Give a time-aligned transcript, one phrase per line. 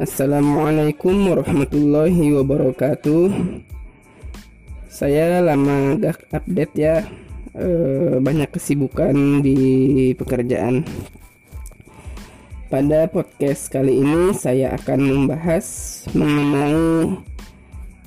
[0.00, 3.52] Assalamualaikum warahmatullahi wabarakatuh.
[4.88, 7.04] Saya lama gak update ya,
[7.52, 7.68] e,
[8.16, 9.60] banyak kesibukan di
[10.16, 10.88] pekerjaan.
[12.72, 15.68] Pada podcast kali ini saya akan membahas
[16.16, 17.20] mengenai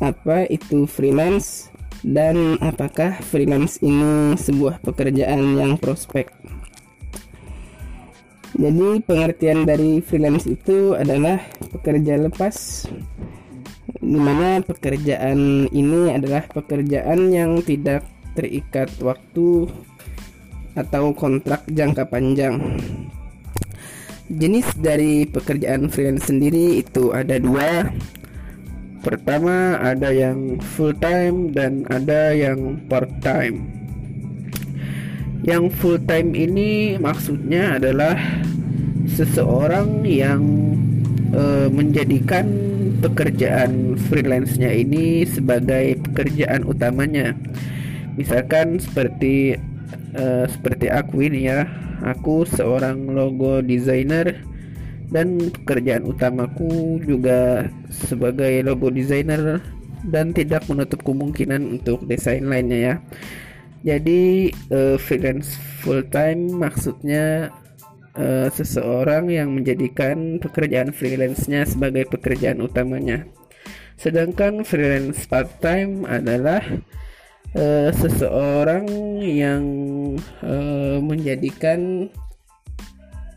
[0.00, 1.68] apa itu freelance
[2.00, 6.32] dan apakah freelance ini sebuah pekerjaan yang prospek.
[8.52, 11.40] Jadi pengertian dari freelance itu adalah
[11.72, 12.84] pekerja lepas
[14.02, 18.04] di mana pekerjaan ini adalah pekerjaan yang tidak
[18.36, 19.72] terikat waktu
[20.76, 22.60] atau kontrak jangka panjang.
[24.28, 27.88] Jenis dari pekerjaan freelance sendiri itu ada dua.
[29.00, 33.81] Pertama ada yang full time dan ada yang part time.
[35.42, 38.14] Yang full time ini maksudnya adalah
[39.10, 40.42] seseorang yang
[41.34, 42.46] e, menjadikan
[43.02, 47.34] pekerjaan freelance-nya ini sebagai pekerjaan utamanya.
[48.14, 49.58] Misalkan seperti
[50.14, 51.66] e, seperti aku ini ya,
[52.06, 54.38] aku seorang logo designer
[55.10, 59.58] dan pekerjaan utamaku juga sebagai logo designer
[60.06, 62.94] dan tidak menutup kemungkinan untuk desain lainnya ya.
[63.82, 67.50] Jadi uh, freelance full time maksudnya
[68.14, 73.26] uh, seseorang yang menjadikan pekerjaan freelance-nya sebagai pekerjaan utamanya.
[73.98, 76.62] Sedangkan freelance part time adalah
[77.58, 78.86] uh, seseorang
[79.18, 79.64] yang
[80.46, 82.06] uh, menjadikan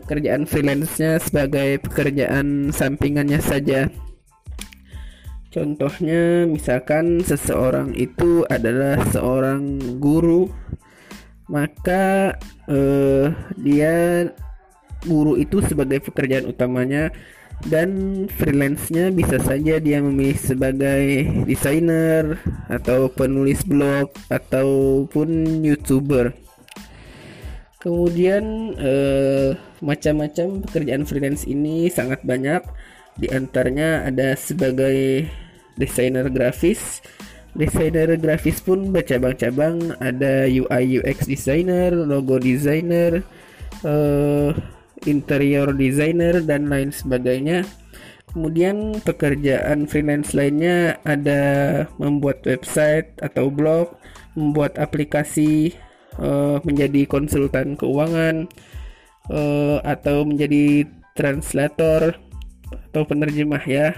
[0.00, 3.92] pekerjaan freelance-nya sebagai pekerjaan sampingannya saja.
[5.50, 10.46] Contohnya misalkan seseorang itu adalah seorang guru
[11.50, 12.38] maka
[12.70, 14.30] eh, dia
[15.02, 17.10] guru itu sebagai pekerjaan utamanya
[17.66, 22.40] dan freelance-nya bisa saja dia memilih sebagai desainer
[22.70, 26.32] atau penulis blog ataupun youtuber.
[27.82, 32.62] Kemudian eh, macam-macam pekerjaan freelance ini sangat banyak
[33.20, 35.28] di antaranya ada sebagai
[35.76, 37.04] desainer grafis.
[37.52, 43.20] Desainer grafis pun bercabang-cabang, ada UI UX designer, logo designer,
[43.84, 44.56] uh,
[45.04, 47.68] interior designer dan lain sebagainya.
[48.30, 51.42] Kemudian pekerjaan freelance lainnya ada
[51.98, 53.98] membuat website atau blog,
[54.38, 55.74] membuat aplikasi,
[56.22, 58.46] uh, menjadi konsultan keuangan,
[59.26, 60.86] uh, atau menjadi
[61.18, 62.14] translator
[62.90, 63.94] atau penerjemah ya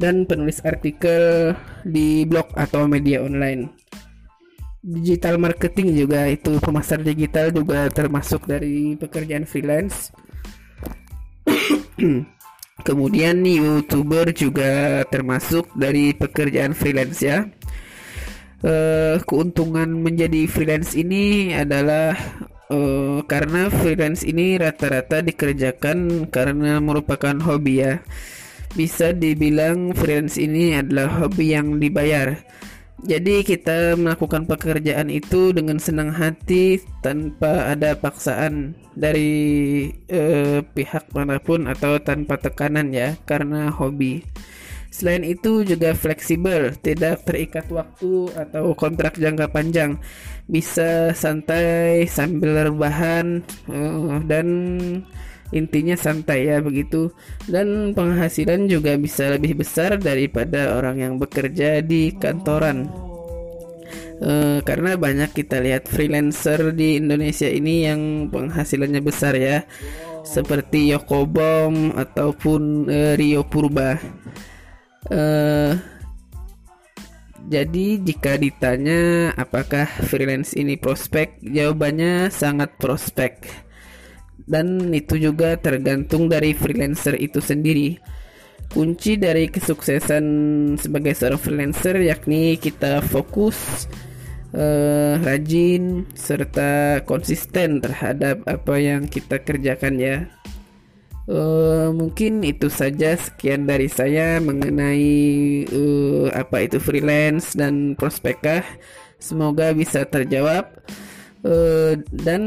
[0.00, 1.52] dan penulis artikel
[1.84, 3.68] di blog atau media online.
[4.82, 10.10] Digital marketing juga itu pemasar digital juga termasuk dari pekerjaan freelance.
[12.88, 17.46] Kemudian youtuber juga termasuk dari pekerjaan freelance ya.
[18.62, 22.14] Uh, keuntungan menjadi freelance ini adalah
[22.72, 28.00] uh, karena freelance ini rata-rata dikerjakan karena merupakan hobi ya.
[28.72, 32.40] Bisa dibilang freelance ini adalah hobi yang dibayar.
[33.02, 41.42] Jadi kita melakukan pekerjaan itu dengan senang hati tanpa ada paksaan dari uh, pihak mana
[41.42, 44.22] pun atau tanpa tekanan ya karena hobi.
[44.92, 49.96] Selain itu juga fleksibel, tidak terikat waktu atau kontrak jangka panjang.
[50.44, 53.40] Bisa santai sambil rebahan
[53.72, 54.46] uh, dan
[55.48, 57.08] intinya santai ya begitu.
[57.48, 62.84] Dan penghasilan juga bisa lebih besar daripada orang yang bekerja di kantoran.
[64.20, 69.64] Uh, karena banyak kita lihat freelancer di Indonesia ini yang penghasilannya besar ya,
[70.20, 73.96] seperti Yokobom ataupun uh, Rio Purba.
[75.10, 75.74] Uh,
[77.50, 83.42] jadi jika ditanya apakah freelance ini prospek, jawabannya sangat prospek.
[84.46, 87.98] Dan itu juga tergantung dari freelancer itu sendiri.
[88.72, 90.24] Kunci dari kesuksesan
[90.80, 93.84] sebagai seorang freelancer yakni kita fokus,
[94.56, 100.16] uh, rajin, serta konsisten terhadap apa yang kita kerjakan ya.
[101.22, 108.66] Uh, mungkin itu saja sekian dari saya mengenai uh, apa itu freelance dan prospekah.
[109.22, 110.66] Semoga bisa terjawab
[111.46, 112.42] uh, dan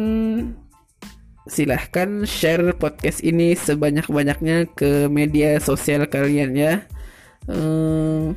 [1.47, 6.83] silahkan share podcast ini sebanyak-banyaknya ke media sosial kalian ya.
[7.47, 8.35] Uh,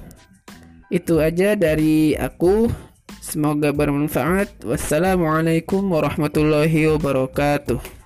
[0.94, 2.70] itu aja dari aku.
[3.18, 4.62] Semoga bermanfaat.
[4.64, 7.97] Wassalamualaikum warahmatullahi wabarakatuh.